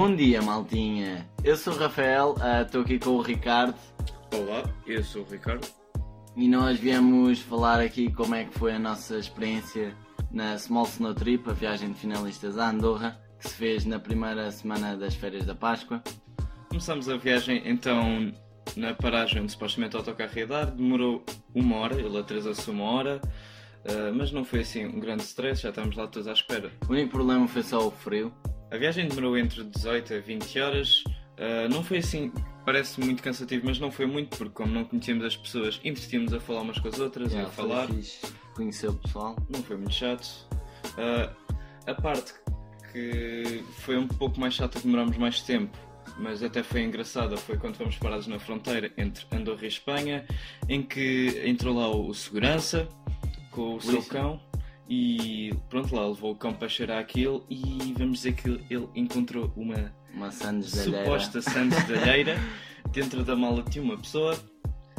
[0.00, 1.28] Bom dia, maltinha.
[1.44, 3.74] Eu sou o Rafael, ah, estou aqui com o Ricardo
[4.34, 5.68] Olá, eu sou o Ricardo.
[6.34, 9.94] e nós viemos falar aqui como é que foi a nossa experiência
[10.30, 14.50] na Small Snow Trip, a viagem de finalistas a Andorra, que se fez na primeira
[14.50, 16.02] semana das férias da Páscoa.
[16.70, 18.32] Começamos a viagem então
[18.76, 20.64] na paragem onde supostamente o autocarro ia dar.
[20.70, 21.22] Demorou
[21.54, 23.20] uma hora, ele atrasou-se uma hora,
[23.84, 26.72] ah, mas não foi assim um grande stress, já estamos lá todos à espera.
[26.88, 28.32] O único problema foi só o frio.
[28.70, 31.04] A viagem demorou entre 18 a 20 horas.
[31.38, 32.32] ah, não foi assim,
[32.64, 36.40] parece muito cansativo, mas não foi muito, porque como não conhecíamos as pessoas, entretínhamos a
[36.40, 37.88] falar umas com as outras, Já, a falar.
[38.54, 39.36] Conhecer o pessoal.
[39.48, 40.28] não foi muito chato.
[40.96, 41.32] Ah,
[41.86, 42.34] a parte
[42.92, 45.76] que foi um pouco mais chata, demorámos mais tempo,
[46.18, 50.26] mas até foi engraçada, foi quando fomos parados na fronteira entre Andorra e Espanha,
[50.68, 52.88] em que entrou lá o segurança
[53.50, 54.12] com o seu Polícia.
[54.12, 54.40] cão
[54.90, 59.52] e pronto, lá levou o cão para cheirar aquilo e vamos dizer que ele encontrou
[59.56, 62.36] uma Uma suposta Santos de alheira
[62.90, 64.36] dentro da mala tinha uma pessoa,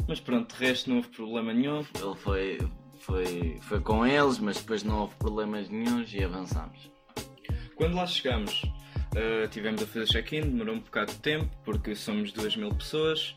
[0.08, 1.84] mas pronto, de resto não houve problema nenhum.
[1.94, 2.58] Ele foi,
[3.00, 6.90] foi, foi com eles, mas depois não houve problemas nenhums e avançámos.
[7.76, 12.32] Quando lá chegamos, uh, tivemos a fazer check-in, demorou um bocado de tempo, porque somos
[12.32, 13.36] 2 mil pessoas.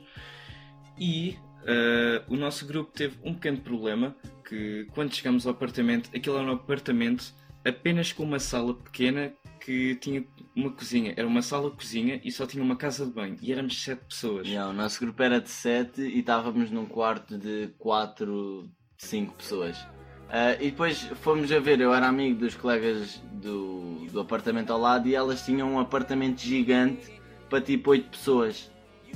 [0.98, 4.16] E uh, o nosso grupo teve um pequeno problema,
[4.48, 7.34] que quando chegamos ao apartamento, aquilo era um apartamento
[7.66, 10.24] apenas com uma sala pequena que tinha
[10.56, 11.14] uma cozinha.
[11.18, 13.36] Era uma sala-cozinha e só tinha uma casa de banho.
[13.42, 14.48] E éramos 7 pessoas.
[14.48, 19.88] Já, o nosso grupo era de 7 e estávamos num quarto de 4, 5 pessoas.
[20.30, 24.80] Ah, e depois fomos a ver, eu era amigo dos colegas do, do apartamento ao
[24.80, 27.12] lado e elas tinham um apartamento gigante
[27.50, 28.72] para tipo 8 pessoas.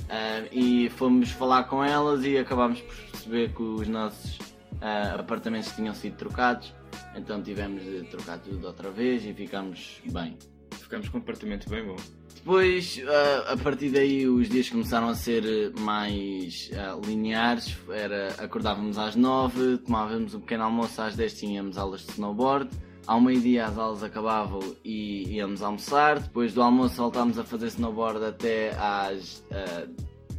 [0.08, 4.49] Ah, e fomos falar com elas e acabámos por perceber que os nossos
[4.80, 6.74] ah, apartamentos tinham sido trocados.
[7.14, 10.36] Então tivemos de trocar tudo outra vez e ficámos bem.
[10.72, 11.96] Ficamos com um apartamento bem bom.
[12.34, 17.76] Depois, ah, a partir daí, os dias começaram a ser mais ah, lineares.
[17.90, 22.70] Era, acordávamos às 9, tomávamos um pequeno almoço, às 10 tínhamos aulas de snowboard.
[23.06, 26.20] Ao meio-dia as aulas acabavam e íamos almoçar.
[26.20, 29.86] Depois do almoço voltámos a fazer snowboard até às ah,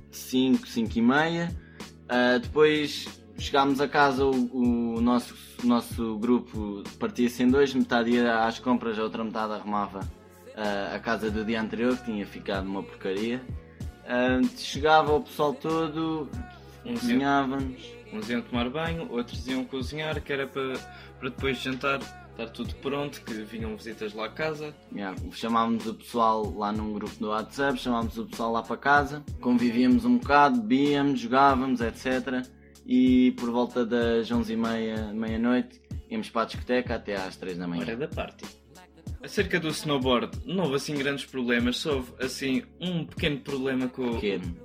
[0.09, 1.56] 5, 5 e meia.
[2.09, 8.12] Ah, depois chegámos a casa, o, o nosso, o nosso grupo partia-se em dois, metade
[8.12, 10.00] ia às compras, a outra metade arrumava
[10.56, 13.41] ah, a casa do dia anterior, que tinha ficado uma porcaria.
[14.06, 16.29] Ah, chegava o pessoal todo,
[16.85, 17.94] iam, cozinhávamos.
[18.13, 20.73] uns iam tomar banho, outros iam cozinhar, que era para,
[21.19, 22.00] para depois de jantar
[22.31, 24.73] estar tudo pronto, que vinham visitas lá à casa.
[24.94, 29.23] Yeah, chamávamos o pessoal lá num grupo do WhatsApp, chamávamos o pessoal lá para casa,
[29.40, 32.47] convivíamos um bocado, bebíamos, jogávamos, etc.
[32.86, 37.81] E por volta das 11h30, meia-noite, íamos para a discoteca até às 3 da manhã.
[37.84, 38.46] Hora da party.
[39.24, 44.16] Acerca do snowboard, não houve assim grandes problemas, só houve assim um pequeno problema com
[44.16, 44.56] Pequeno.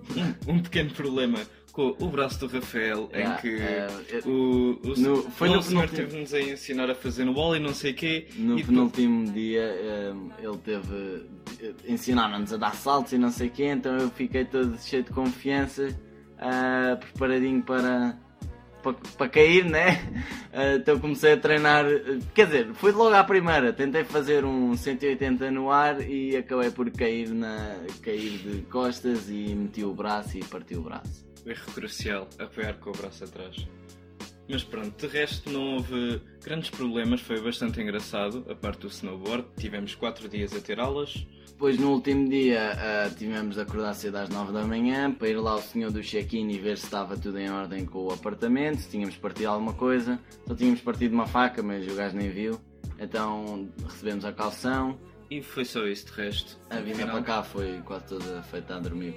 [0.49, 1.39] Um, um pequeno problema
[1.73, 3.87] com o braço do Rafael, Yeah, em que eh,
[4.25, 7.59] o, o, no- foi o no senhor teve-nos a ensinar a fazer no wall e
[7.61, 8.29] não sei o quê.
[8.39, 11.27] No penúltimo dia um, ele teve.
[11.87, 15.11] ensinaram-nos a dar saltos e não sei o quê, então eu fiquei todo cheio de
[15.11, 15.89] confiança,
[16.39, 18.17] ah, preparadinho para,
[18.83, 20.01] para, para cair, né?
[20.53, 21.85] Ah, então comecei a treinar.
[22.35, 26.91] Quer dizer, foi logo à primeira, tentei fazer um 180 no ar e acabei por
[26.91, 31.27] cair, na, cair de costas e meti o braço e parti o braço.
[31.45, 33.67] erro crucial, apoiar com o braço atrás.
[34.49, 39.45] Mas pronto, de resto não houve grandes problemas, foi bastante engraçado a parte do snowboard.
[39.59, 41.27] Tivemos 4 dias a ter aulas.
[41.57, 45.37] Depois no último dia ah, tivemos de acordar cedo às 9 da manhã para ir
[45.41, 48.83] lá ao senhor do check-in e ver se estava tudo em ordem com o apartamento,
[48.83, 50.21] se tínhamos partido alguma coisa.
[50.47, 52.61] Só tínhamos partido uma faca, mas o gajo nem viu.
[52.99, 54.99] Então recebemos a calção.
[55.31, 56.59] E foi só isso, de resto.
[56.69, 59.15] A vinda para cá foi quase toda feita a dormir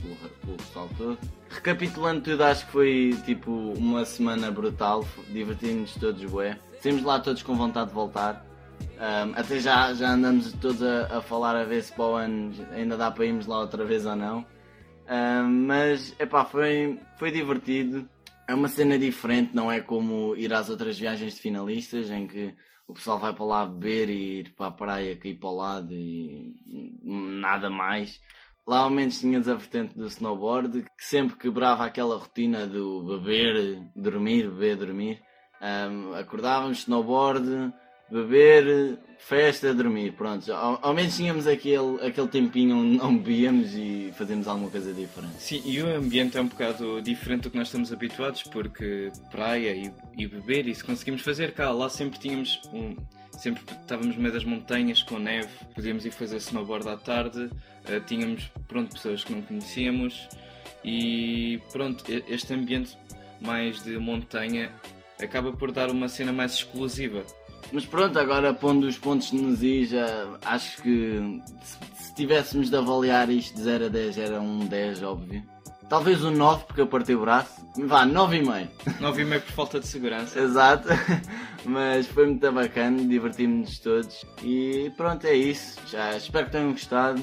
[0.00, 1.18] pelo, pelo, pessoal todo.
[1.48, 6.56] Recapitulando tudo, acho que foi tipo uma semana brutal, divertimos-nos todos bué.
[6.80, 8.46] Saímos lá todos com vontade de voltar.
[9.02, 12.52] Um, até já, já andamos todos a, a falar a ver se para o ano
[12.72, 14.46] ainda dá para irmos lá outra vez ou não.
[15.08, 18.08] Um, mas epá, foi, foi divertido.
[18.48, 22.54] É uma cena diferente, não é como ir às outras viagens de finalistas em que
[22.86, 25.92] o pessoal vai para lá beber e ir para a praia cair para o lado
[25.92, 26.54] e
[27.02, 28.20] nada mais.
[28.66, 33.82] Lá ao menos tinhas a vertente do snowboard que sempre quebrava aquela rotina do beber,
[33.96, 35.22] dormir, beber, dormir.
[35.60, 37.72] Um, acordávamos, snowboard,
[38.12, 40.12] beber, festa, dormir.
[40.12, 44.92] Pronto, ao, ao menos tínhamos aquele, aquele tempinho onde não bebíamos e fazíamos alguma coisa
[44.92, 45.34] diferente.
[45.38, 49.74] Sim, e o ambiente é um bocado diferente do que nós estamos habituados, porque praia
[49.74, 51.70] e, e beber, isso conseguimos fazer cá.
[51.70, 52.94] Lá sempre tínhamos um.
[53.32, 58.00] sempre estávamos no meio das montanhas com neve, podíamos ir fazer snowboard à tarde, uh,
[58.06, 60.28] tínhamos pronto, pessoas que não conhecíamos
[60.84, 62.98] e pronto, este ambiente
[63.40, 64.70] mais de montanha
[65.20, 67.24] acaba por dar uma cena mais exclusiva.
[67.70, 72.76] Mas pronto, agora pondo os pontos nos i, já acho que se, se tivéssemos de
[72.76, 75.42] avaliar isto de 0 a 10 era um 10, óbvio.
[75.88, 77.66] Talvez um 9 porque eu parti o braço.
[77.76, 78.68] Vá, 9,5.
[78.98, 80.40] 9,5 por falta de segurança.
[80.40, 80.88] Exato.
[81.66, 84.24] Mas foi muito bacana, divertimos-nos todos.
[84.42, 85.78] E pronto, é isso.
[85.86, 87.20] Já espero que tenham gostado.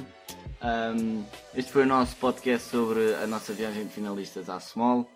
[0.62, 1.24] Um,
[1.56, 5.10] este foi o nosso podcast sobre a nossa viagem de finalistas à Small.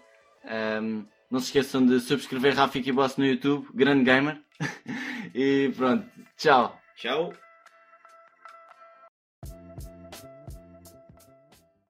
[0.46, 4.40] Um, não se esqueçam de subscrever Rafiki Boss no YouTube, grande gamer.
[5.34, 6.06] e pronto,
[6.38, 6.80] tchau.
[6.96, 7.34] Tchau.